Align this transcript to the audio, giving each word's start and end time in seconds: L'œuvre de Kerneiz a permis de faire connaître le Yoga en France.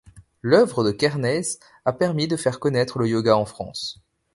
L'œuvre 0.41 0.83
de 0.83 0.89
Kerneiz 0.91 1.59
a 1.85 1.93
permis 1.93 2.27
de 2.27 2.35
faire 2.35 2.59
connaître 2.59 2.97
le 2.97 3.07
Yoga 3.07 3.37
en 3.37 3.45
France. 3.45 4.01